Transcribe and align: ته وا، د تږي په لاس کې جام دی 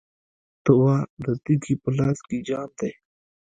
ته 0.63 0.71
وا، 0.81 0.97
د 1.23 1.25
تږي 1.43 1.73
په 1.81 1.89
لاس 1.97 2.17
کې 2.27 2.37
جام 2.47 2.69
دی 2.79 2.91